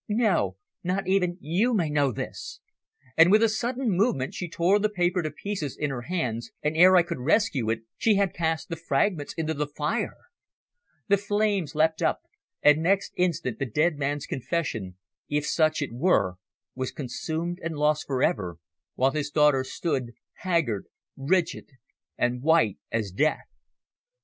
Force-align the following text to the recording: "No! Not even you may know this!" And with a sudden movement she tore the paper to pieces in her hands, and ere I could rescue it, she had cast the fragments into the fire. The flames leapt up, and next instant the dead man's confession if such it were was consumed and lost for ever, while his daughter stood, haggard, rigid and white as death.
"No! 0.09 0.57
Not 0.83 1.07
even 1.07 1.37
you 1.41 1.75
may 1.75 1.87
know 1.91 2.11
this!" 2.11 2.59
And 3.15 3.29
with 3.29 3.43
a 3.43 3.47
sudden 3.49 3.87
movement 3.91 4.33
she 4.33 4.49
tore 4.49 4.79
the 4.79 4.89
paper 4.89 5.21
to 5.21 5.29
pieces 5.29 5.77
in 5.77 5.91
her 5.91 6.01
hands, 6.01 6.49
and 6.63 6.75
ere 6.75 6.95
I 6.95 7.03
could 7.03 7.19
rescue 7.19 7.69
it, 7.69 7.81
she 7.97 8.15
had 8.15 8.33
cast 8.33 8.69
the 8.69 8.75
fragments 8.75 9.33
into 9.33 9.53
the 9.53 9.67
fire. 9.67 10.17
The 11.07 11.17
flames 11.17 11.75
leapt 11.75 12.01
up, 12.01 12.23
and 12.63 12.81
next 12.81 13.13
instant 13.15 13.59
the 13.59 13.67
dead 13.67 13.99
man's 13.99 14.25
confession 14.25 14.95
if 15.29 15.45
such 15.45 15.83
it 15.83 15.93
were 15.93 16.37
was 16.73 16.91
consumed 16.91 17.59
and 17.63 17.75
lost 17.75 18.07
for 18.07 18.23
ever, 18.23 18.57
while 18.95 19.11
his 19.11 19.29
daughter 19.29 19.63
stood, 19.63 20.13
haggard, 20.37 20.87
rigid 21.15 21.69
and 22.17 22.41
white 22.41 22.79
as 22.91 23.11
death. 23.11 23.45